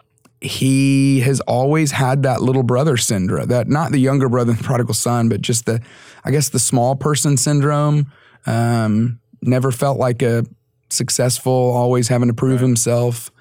[0.41, 4.93] he has always had that little brother syndrome, that not the younger brother, the prodigal
[4.93, 5.81] son, but just the,
[6.23, 8.11] I guess, the small person syndrome.
[8.45, 10.45] Um, never felt like a
[10.89, 13.31] successful, always having to prove himself.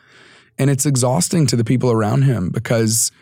[0.58, 3.12] And it's exhausting to the people around him because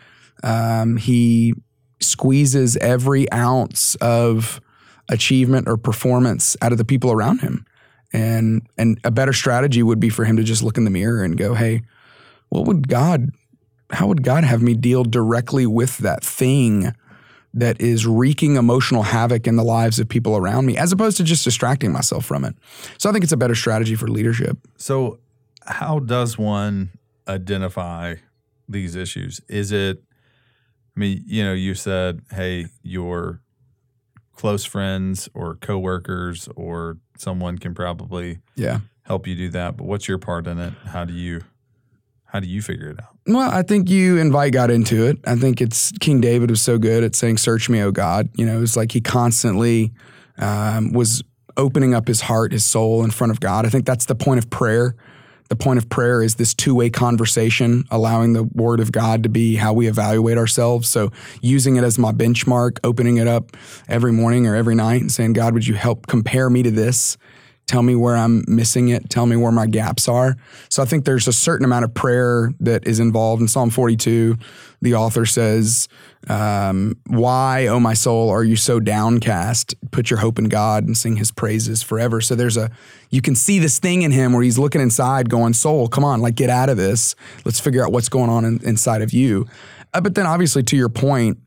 [0.43, 1.53] um, he
[1.99, 4.59] squeezes every ounce of
[5.09, 7.65] achievement or performance out of the people around him.
[8.13, 11.23] And and a better strategy would be for him to just look in the mirror
[11.23, 11.81] and go, "Hey,
[12.49, 13.31] what would God
[13.91, 16.93] how would God have me deal directly with that thing
[17.53, 21.23] that is wreaking emotional havoc in the lives of people around me, as opposed to
[21.23, 22.55] just distracting myself from it.
[22.97, 24.57] So I think it's a better strategy for leadership.
[24.75, 25.19] So,
[25.65, 26.91] how does one
[27.27, 28.15] identify
[28.69, 29.41] these issues?
[29.47, 30.03] Is it,
[30.95, 33.41] I mean, you know, you said, hey, your
[34.35, 38.79] close friends or coworkers or someone can probably Yeah.
[39.03, 39.77] help you do that.
[39.77, 40.73] But what's your part in it?
[40.85, 41.41] How do you,
[42.25, 43.16] how do you figure it out?
[43.27, 45.17] Well, I think you invite God into it.
[45.25, 48.45] I think it's King David was so good at saying, "Search me, O God." You
[48.45, 49.91] know, it's like he constantly
[50.37, 51.23] um, was
[51.57, 53.65] opening up his heart, his soul in front of God.
[53.65, 54.95] I think that's the point of prayer.
[55.49, 59.55] The point of prayer is this two-way conversation, allowing the Word of God to be
[59.55, 60.87] how we evaluate ourselves.
[60.87, 61.11] So,
[61.41, 63.57] using it as my benchmark, opening it up
[63.89, 67.17] every morning or every night, and saying, "God, would you help compare me to this?"
[67.67, 70.37] Tell me where I'm missing it, tell me where my gaps are.
[70.69, 74.37] So I think there's a certain amount of prayer that is involved in Psalm 42.
[74.81, 75.89] The author says,
[76.29, 79.75] um, Why, O my soul, are you so downcast?
[79.91, 82.21] Put your hope in God and sing his praises forever.
[82.21, 82.71] So there's a,
[83.09, 86.21] you can see this thing in him where he's looking inside going, Soul, come on,
[86.21, 87.15] like get out of this.
[87.43, 89.45] Let's figure out what's going on in, inside of you.
[89.93, 91.39] Uh, but then obviously, to your point,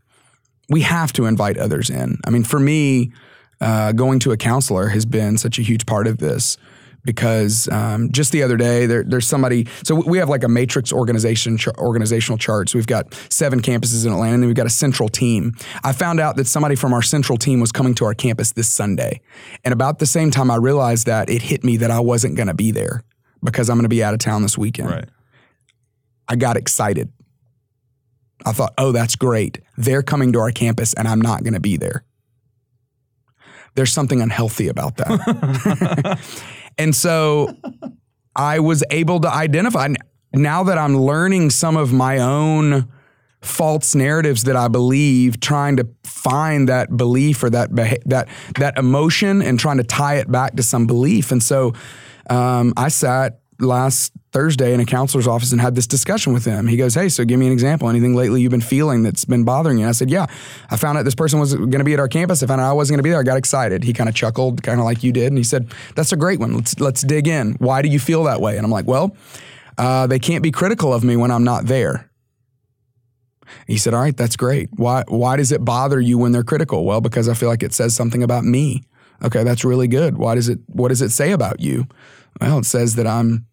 [0.68, 2.18] we have to invite others in.
[2.26, 3.12] I mean, for me,
[3.60, 6.56] uh, going to a counselor has been such a huge part of this
[7.04, 10.92] because um, just the other day there, there's somebody so we have like a matrix
[10.92, 14.66] organization ch- organizational chart so we've got seven campuses in atlanta and then we've got
[14.66, 15.54] a central team.
[15.82, 18.68] I found out that somebody from our central team was coming to our campus this
[18.68, 19.20] sunday.
[19.64, 22.48] And about the same time i realized that it hit me that i wasn't going
[22.48, 23.02] to be there
[23.42, 24.90] because i'm going to be out of town this weekend.
[24.90, 25.08] Right.
[26.28, 27.12] i got excited.
[28.44, 29.60] I thought oh that's great.
[29.76, 32.04] They're coming to our campus and i'm not going to be there
[33.74, 36.18] there's something unhealthy about that.
[36.78, 37.54] and so
[38.34, 39.88] I was able to identify
[40.32, 42.88] now that I'm learning some of my own
[43.42, 48.28] false narratives that I believe, trying to find that belief or that beha- that
[48.58, 51.32] that emotion and trying to tie it back to some belief.
[51.32, 51.72] And so
[52.28, 56.66] um, I sat last Thursday in a counselor's office and had this discussion with him.
[56.66, 57.88] He goes, Hey, so give me an example.
[57.88, 59.84] Anything lately you've been feeling that's been bothering you?
[59.84, 60.26] And I said, Yeah,
[60.70, 62.42] I found out this person was going to be at our campus.
[62.42, 63.20] I found out I wasn't going to be there.
[63.20, 63.84] I got excited.
[63.84, 65.26] He kind of chuckled, kind of like you did.
[65.28, 66.54] And he said, That's a great one.
[66.54, 67.54] Let's, let's dig in.
[67.54, 68.56] Why do you feel that way?
[68.56, 69.16] And I'm like, Well,
[69.78, 72.10] uh, they can't be critical of me when I'm not there.
[73.66, 74.68] He said, All right, that's great.
[74.76, 76.84] Why, why does it bother you when they're critical?
[76.84, 78.84] Well, because I feel like it says something about me.
[79.22, 80.16] Okay, that's really good.
[80.16, 81.86] Why does it, what does it say about you?
[82.40, 83.46] Well, it says that I'm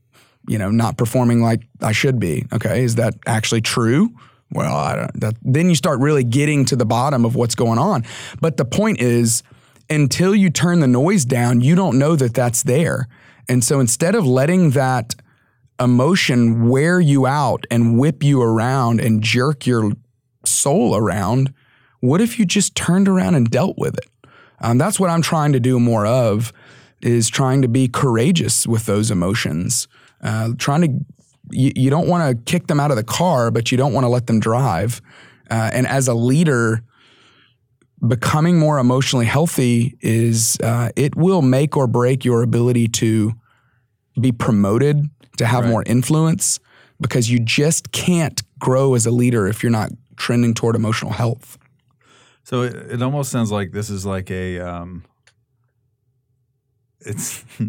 [0.48, 2.46] you know, not performing like I should be.
[2.54, 4.10] Okay, is that actually true?
[4.52, 5.10] Well.
[5.16, 8.06] That, then you start really getting to the bottom of what's going on.
[8.40, 9.44] But the point is,
[9.90, 13.08] until you turn the noise down, you don't know that that's there.
[13.50, 15.16] And so instead of letting that
[15.80, 19.92] emotion wear you out and whip you around and jerk your
[20.46, 21.54] soul around,
[22.00, 24.10] what if you just turned around and dealt with it?
[24.60, 26.52] Um, that's what I'm trying to do more of,
[27.02, 29.88] is trying to be courageous with those emotions
[30.22, 31.06] uh, trying to
[31.52, 34.04] you, you don't want to kick them out of the car, but you don't want
[34.04, 35.02] to let them drive.
[35.50, 36.84] Uh, and as a leader,
[38.06, 43.34] becoming more emotionally healthy is uh, it will make or break your ability to
[44.20, 45.70] be promoted, to have Right.
[45.72, 46.60] more influence,
[47.00, 51.58] because you just can't grow as a leader if you're not trending toward emotional health.
[52.44, 55.04] So it, it almost sounds like this is like a um,
[57.08, 57.44] it's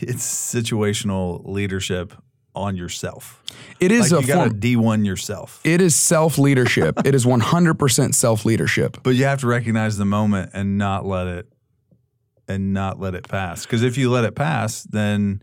[0.00, 2.14] it's situational leadership
[2.54, 3.42] on yourself.
[3.80, 6.98] It is Like a you got to D1 yourself, It is self leadership.
[7.04, 8.96] it is 100% self leadership.
[9.02, 11.48] but you have to recognize the moment and not let it
[12.48, 13.66] and not let it pass.
[13.66, 15.42] Because if you let it pass, then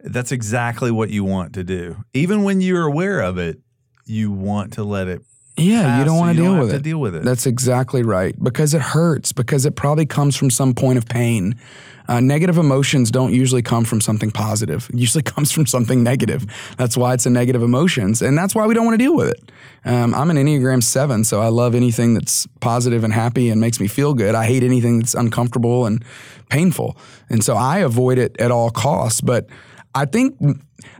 [0.00, 2.04] that's exactly what you want to do.
[2.12, 3.60] Even when you're aware of it,
[4.06, 5.22] you want to let it.
[5.56, 6.82] Yeah, you don't so want to deal with it.
[6.82, 7.22] deal with it.
[7.22, 8.34] That's exactly right.
[8.42, 11.54] Because it hurts, because it probably comes from some point of pain.
[12.06, 14.90] Uh, negative emotions don't usually come from something positive.
[14.92, 16.44] It usually comes from something negative.
[16.76, 18.20] That's why it's a negative emotions.
[18.20, 19.52] And that's why we don't want to deal with it.
[19.84, 23.78] Um, I'm an Enneagram 7, so I love anything that's positive and happy and makes
[23.78, 24.34] me feel good.
[24.34, 26.04] I hate anything that's uncomfortable and
[26.50, 26.96] painful.
[27.30, 29.20] And so I avoid it at all costs.
[29.20, 29.46] But
[29.94, 30.36] I think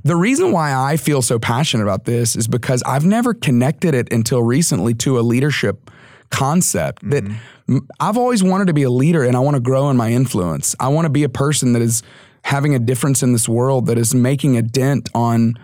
[0.02, 4.12] the reason why I feel so passionate about this is because I've never connected it
[4.12, 5.90] until recently to a leadership
[6.30, 7.78] concept that mm-hmm.
[8.00, 10.74] I've always wanted to be a leader and I want to grow in my influence.
[10.80, 12.02] I want to be a person that is
[12.42, 15.54] having a difference in this world that is making a dent on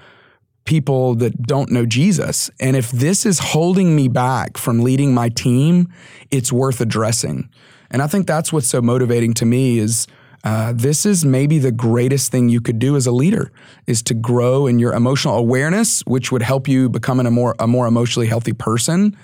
[0.64, 2.50] people that don't know Jesus.
[2.60, 5.92] And if this is holding me back from leading my team,
[6.30, 7.50] it's worth addressing.
[7.90, 10.06] And I think that's what's so motivating to me is
[10.44, 13.52] uh, this is maybe the greatest thing you could do as a leader
[13.86, 17.66] is to grow in your emotional awareness, which would help you become a more a
[17.66, 19.16] more emotionally healthy person.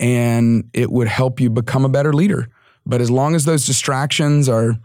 [0.00, 2.48] and it would help you become a better leader.
[2.86, 4.78] But as long as those distractions are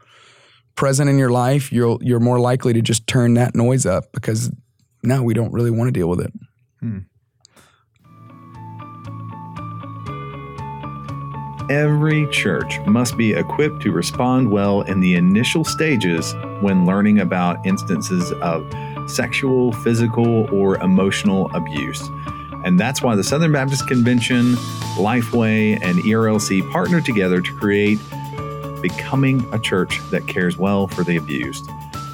[0.76, 4.52] present in your life, you're you're more likely to just turn that noise up because
[5.04, 6.34] now we don't really want to deal with it.
[11.70, 17.66] Every church must be equipped to respond well in the initial stages when learning about
[17.66, 18.70] instances of
[19.10, 22.02] sexual, physical, or emotional abuse.
[22.66, 24.56] And that's why the Southern Baptist Convention,
[24.98, 28.00] Lifeway, and ERLC partner together to create
[28.82, 31.70] Becoming a Church That Cares Well for the Abused.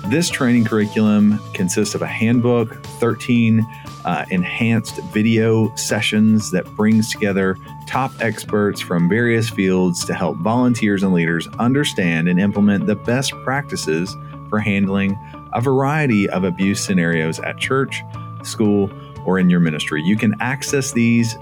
[0.05, 3.67] This training curriculum consists of a handbook, 13
[4.05, 7.57] uh, enhanced video sessions that brings together
[7.89, 13.31] top experts from various fields to help volunteers and leaders understand and implement the best
[13.43, 14.15] practices
[14.47, 15.17] for handling
[15.53, 18.03] a variety of abuse scenarios at church,
[18.43, 18.91] school,
[19.25, 20.03] or in your ministry.
[20.03, 21.33] You can access these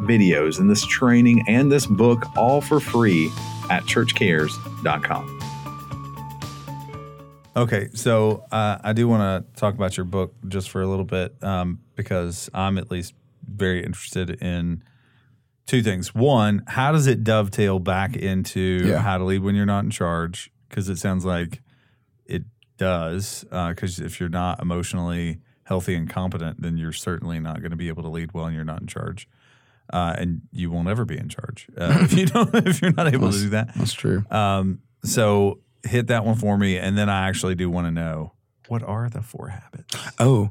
[0.00, 3.26] videos and this training and this book all for free
[3.68, 5.38] at churchcares.com.
[7.56, 11.04] Okay, so uh, I do want to talk about your book just for a little
[11.04, 13.12] bit um, because I'm at least
[13.46, 14.82] very interested in
[15.70, 16.14] two things.
[16.14, 18.98] One, how does it dovetail back into Yeah.
[18.98, 20.50] how to lead when you're not in charge?
[20.68, 21.62] Because it sounds like
[22.26, 22.42] it
[22.76, 23.44] does.
[23.50, 27.88] Because if you're not emotionally healthy and competent, then you're certainly not going to be
[27.88, 29.28] able to lead well, and you're not in charge.
[29.92, 33.12] Uh, and you won't ever be in charge uh, if you don't if you're not
[33.12, 33.74] able to do that.
[33.76, 34.24] That's true.
[34.30, 38.32] Um, so hit that one for me, and then I actually do want to know
[38.68, 39.96] what are the four habits.
[40.20, 40.50] Oh,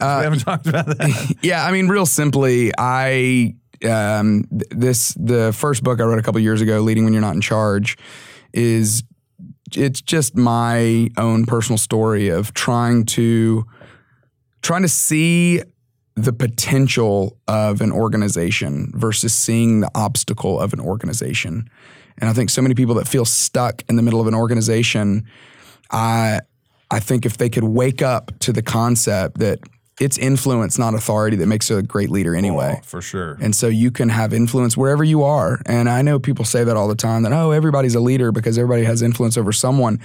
[0.00, 1.34] we uh, haven't talked about that.
[1.42, 1.64] yeah.
[1.66, 6.40] I mean, real simply, I um, th- this the first book I wrote a couple
[6.40, 7.96] years ago, "Leading When You're Not in Charge,"
[8.52, 9.02] is
[9.74, 13.64] it's just my own personal story of trying to
[14.62, 15.62] trying to see
[16.14, 21.68] the potential of an organization versus seeing the obstacle of an organization.
[22.18, 25.26] And I think so many people that feel stuck in the middle of an organization,
[25.90, 26.40] I
[26.90, 29.58] I think if they could wake up to the concept that
[29.98, 32.76] it's influence, not authority, that makes a great leader anyway.
[32.78, 33.38] Oh, for sure.
[33.40, 35.62] And so you can have influence wherever you are.
[35.64, 38.58] And I know people say that all the time that, oh, everybody's a leader because
[38.58, 39.98] everybody has influence over someone.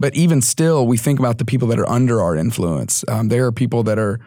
[0.00, 3.04] But even still, we think about the people that are under our influence.
[3.08, 4.18] Um, there are people that are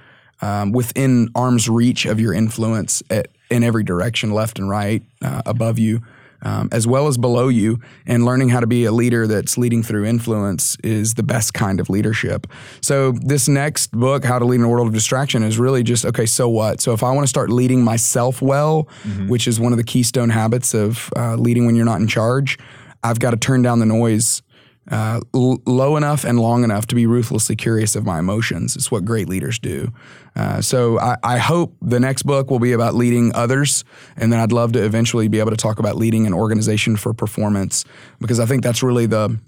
[0.42, 5.42] um, within arm's reach of your influence at, in every direction, left and right, uh,
[5.46, 6.02] above you.
[6.42, 9.84] Um, as well as below you, and learning how to be a leader that's leading
[9.84, 12.48] through influence is the best kind of leadership.
[12.82, 16.06] So, this next book, How to Lead in a World of Distraction, is really just
[16.06, 16.80] okay, so what?
[16.80, 18.88] So, if I want to start leading myself well,
[19.28, 22.58] which is one of the keystone habits of uh, leading when you're not in charge,
[23.04, 24.42] I've got to turn down the noise
[24.90, 28.76] uh, l- low enough and long enough to be ruthlessly curious of my emotions.
[28.76, 29.92] It's what great leaders do.
[30.36, 33.84] Uh, so I, I hope the next book will be about leading others,
[34.18, 37.14] and then I'd love to eventually be able to talk about leading an organization for
[37.14, 37.86] performance
[38.20, 39.40] because I think that's really the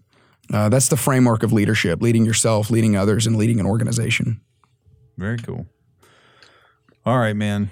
[0.54, 4.42] uh, that's the framework of leadership: leading yourself, leading others, and leading an organization.
[5.18, 5.66] Very cool.
[7.06, 7.72] All right, man.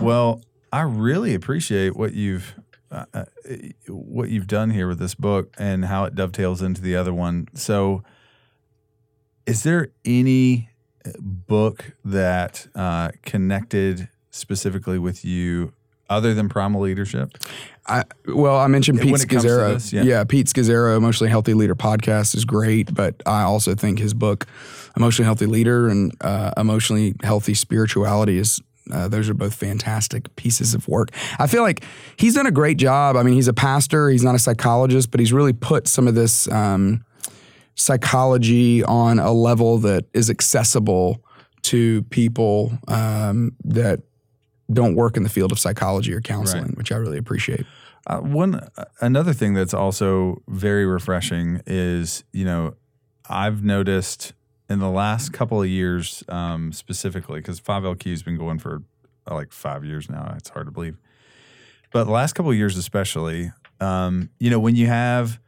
[0.00, 2.54] Well, I really appreciate what you've
[2.90, 3.24] uh, uh,
[3.88, 7.48] what you've done here with this book and how it dovetails into the other one.
[7.54, 8.02] So,
[9.46, 10.70] is there any
[11.04, 15.72] uh, book that uh, connected specifically with you
[16.08, 17.36] other than primal leadership?
[17.86, 19.74] I, well, I mentioned Pete Scazzero.
[19.74, 20.02] this, yeah.
[20.02, 20.24] yeah.
[20.24, 24.46] Pete Scazzero, Emotionally Healthy Leader podcast is great, but I also think his book,
[24.96, 28.60] Emotionally Healthy Leader and uh, Emotionally Healthy Spirituality, is
[28.92, 31.10] uh, those are both fantastic pieces of work.
[31.38, 31.82] I feel like
[32.16, 33.16] he's done a great job.
[33.16, 36.14] I mean, he's a pastor, he's not a psychologist, but he's really put some of
[36.14, 37.04] this um,
[37.74, 41.22] psychology on a level that is accessible
[41.62, 44.00] to people um, that
[44.72, 46.76] don't work in the field of psychology or counseling, Right.
[46.76, 47.64] which I really appreciate.
[48.06, 48.60] Uh, one
[49.00, 52.74] another thing that's also very refreshing is you know
[53.28, 54.32] I've noticed
[54.68, 58.82] in the last couple of years um, specifically because Five LQ has been going for
[59.30, 60.34] uh, like five years now.
[60.36, 60.96] It's hard to believe,
[61.92, 65.38] but the last couple of years especially, um, you know, when you have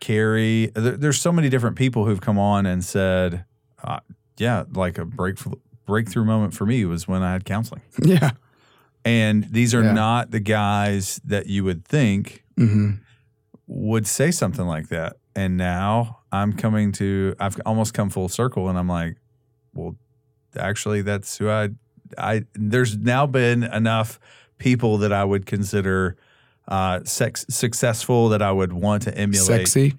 [0.00, 3.44] Carey, there, there's so many different people who've come on and said,
[3.82, 4.00] uh,
[4.36, 5.54] yeah, like a breakthrough
[5.86, 7.80] breakthrough moment for me was when I had counseling.
[8.02, 8.32] Yeah.
[9.04, 9.92] And these are Yeah.
[9.92, 12.90] not the guys that you would think hmm
[13.66, 15.16] would say something like that.
[15.38, 19.18] And now I'm coming to, I've almost come full circle and I'm like,
[19.72, 19.94] well,
[20.58, 21.68] actually, that's who I,
[22.18, 24.18] I, there's now been enough
[24.58, 26.16] people that I would consider
[26.66, 29.68] uh, sex, successful that I would want to emulate.
[29.68, 29.94] Sexy.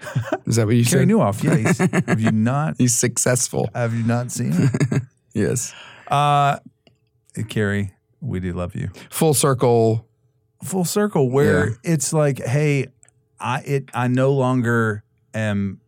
[0.46, 1.08] Is that what you Carey said?
[1.08, 1.56] Nieuwhof, yeah.
[1.56, 3.68] He's, have you not, He's successful.
[3.74, 4.70] have you not seen him?
[5.34, 5.74] Yes.
[6.06, 6.60] Uh,
[7.48, 8.90] Carey, we do love you.
[9.10, 10.06] Full circle
[10.62, 11.74] full circle where Yeah.
[11.82, 12.86] it's like, hey,
[13.40, 15.02] I it I no longer
[15.34, 15.80] am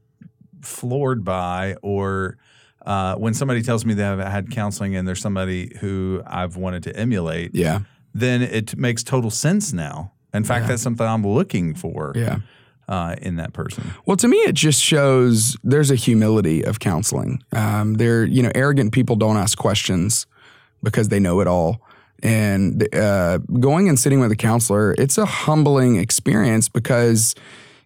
[0.63, 2.39] floored by or
[2.85, 6.85] uh, when somebody tells me they have had counseling and there's somebody who I've wanted
[6.85, 7.81] to emulate, Yeah.
[8.15, 10.13] then it makes total sense now.
[10.33, 10.69] In fact, Yeah.
[10.69, 12.39] that's something I'm looking for Yeah.
[12.89, 13.91] uh, in that person.
[14.07, 17.43] Well, to me, it just shows there's a humility of counseling.
[17.53, 20.27] Um, they're, you know, arrogant people don't ask questions
[20.83, 21.81] because they know it all.
[22.23, 27.35] And uh, going and sitting with a counselor, it's a humbling experience because,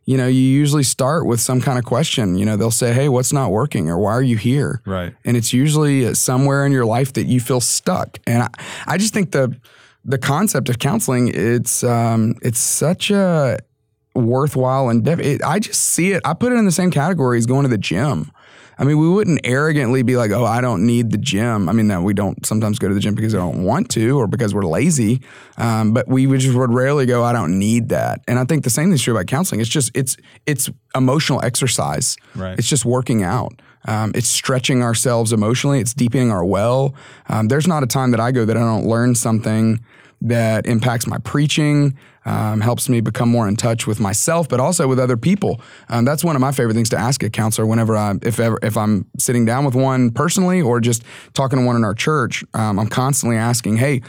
[0.05, 2.37] you know, you usually start with some kind of question.
[2.37, 3.91] You know, they'll say, hey, what's not working?
[3.91, 4.83] Or why are you here?
[4.87, 5.15] Right.
[5.25, 8.19] and it's usually somewhere in your life that you feel stuck.
[8.27, 8.49] And I,
[8.87, 9.57] I just think the
[10.05, 13.59] the concept of counseling it's um, it's such a
[14.15, 15.23] worthwhile endeavor.
[15.23, 16.23] It, I just see it.
[16.25, 18.33] I put it in the same category as going to the gym.
[18.81, 21.89] I mean, we wouldn't arrogantly be like, "Oh, I don't need the gym." I mean,
[21.89, 24.55] that we don't sometimes go to the gym because I don't want to or because
[24.55, 25.21] we're lazy.
[25.59, 28.65] Um, but we would just would rarely go, "I don't need that." And I think
[28.65, 29.61] the same thing is true about counseling.
[29.61, 30.17] It's just it's
[30.47, 32.17] it's emotional exercise.
[32.35, 32.59] Right.
[32.59, 33.61] It's just working out.
[33.87, 35.81] Um, it's stretching ourselves emotionally.
[35.81, 36.95] It's deepening our well.
[37.29, 39.81] Um, there's not a time that I go that I don't learn something
[40.23, 44.87] that impacts my preaching, um, helps me become more in touch with myself, but also
[44.87, 45.61] with other people.
[45.89, 48.59] Um, that's one of my favorite things to ask a counselor whenever I, if ever,
[48.63, 51.03] if I'm sitting down with one personally or just
[51.35, 52.45] talking to one in our church.
[52.55, 54.03] Um, I'm constantly asking, "Hey,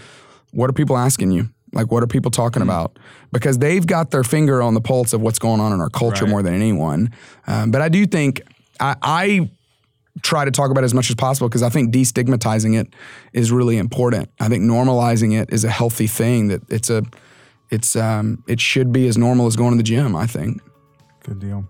[0.51, 2.99] what are people asking you?" Like, what are people talking about?
[3.31, 6.25] Because they've got their finger on the pulse of what's going on in our culture
[6.25, 6.29] Right.
[6.31, 7.11] more than anyone.
[7.47, 8.41] Um, but I do think
[8.81, 9.49] I, I
[10.21, 12.93] try to talk about it as much as possible because I think destigmatizing it
[13.31, 14.29] is really important.
[14.41, 16.49] I think normalizing it is a healthy thing.
[16.49, 17.03] That it's a,
[17.71, 20.15] it's um, it should be as normal as going to the gym.
[20.15, 20.61] I think.
[21.23, 21.65] Good deal.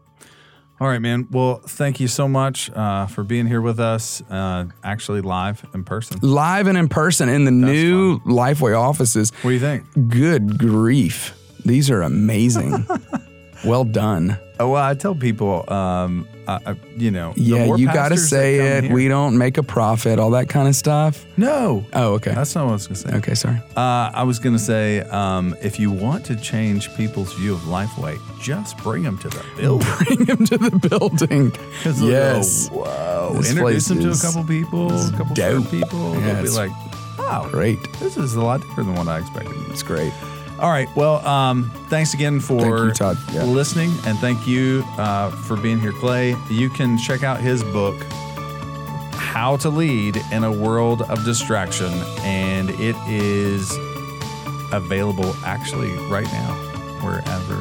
[0.82, 1.28] All right, man.
[1.30, 5.84] Well, thank you so much uh, for being here with us, uh, actually live in
[5.84, 6.18] person.
[6.24, 9.32] Live and in person in the new Lifeway offices.
[9.44, 9.86] What do you think?
[10.10, 12.88] Good grief, these are amazing.
[13.64, 14.40] well done.
[14.60, 16.28] Oh, well, I tell people, um,
[16.66, 18.84] I, you know, Yeah, you got to say it.
[18.86, 21.26] here- We don't make a profit, all that kind of stuff.
[21.38, 22.34] no, Oh, okay.
[22.34, 23.16] that's not what I was going to say.
[23.18, 23.58] Okay, sorry.
[23.76, 27.68] Uh, I was going to say, um, if you want to change people's view of
[27.68, 29.88] life, Lifeway, just bring them to the building.
[30.06, 31.52] Bring him to the building.
[31.86, 32.70] Yes.
[32.70, 33.34] go, Whoa.
[33.38, 35.70] This Introduce them to a couple people, a couple dope.
[35.72, 36.14] people.
[36.16, 36.72] Yeah, They'll be like,
[37.18, 37.78] wow, Great.
[38.00, 39.56] this is a lot different than what I expected.
[39.70, 40.14] It's great.
[40.62, 40.88] All right.
[40.96, 43.18] Well, um, thanks again for you, Todd.
[43.34, 43.44] Yeah.
[43.44, 46.36] listening, and thank you uh, for being here, Clay.
[46.52, 48.00] You can check out his book,
[49.14, 53.76] How to Lead in a World of Distraction, and it is
[54.72, 56.54] available actually right now
[57.02, 57.56] wherever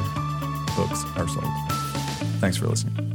[0.75, 1.43] books are sold.
[2.39, 3.10] Thanks for listening.